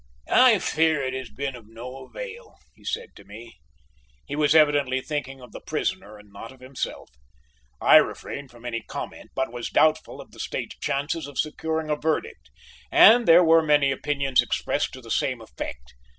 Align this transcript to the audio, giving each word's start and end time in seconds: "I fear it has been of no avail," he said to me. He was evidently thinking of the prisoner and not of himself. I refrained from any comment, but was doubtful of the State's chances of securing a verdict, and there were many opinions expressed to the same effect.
"I 0.33 0.57
fear 0.57 1.03
it 1.05 1.13
has 1.13 1.29
been 1.29 1.55
of 1.55 1.67
no 1.67 2.07
avail," 2.07 2.55
he 2.73 2.83
said 2.83 3.15
to 3.15 3.23
me. 3.23 3.59
He 4.25 4.35
was 4.35 4.55
evidently 4.55 4.99
thinking 4.99 5.39
of 5.39 5.51
the 5.51 5.61
prisoner 5.61 6.17
and 6.17 6.31
not 6.33 6.51
of 6.51 6.59
himself. 6.59 7.07
I 7.79 7.97
refrained 7.97 8.49
from 8.49 8.65
any 8.65 8.81
comment, 8.81 9.29
but 9.35 9.51
was 9.53 9.69
doubtful 9.69 10.19
of 10.19 10.31
the 10.31 10.39
State's 10.39 10.79
chances 10.79 11.27
of 11.27 11.37
securing 11.37 11.91
a 11.91 11.95
verdict, 11.95 12.49
and 12.91 13.27
there 13.27 13.43
were 13.43 13.61
many 13.61 13.91
opinions 13.91 14.41
expressed 14.41 14.91
to 14.93 15.01
the 15.01 15.11
same 15.11 15.39
effect. 15.39 15.93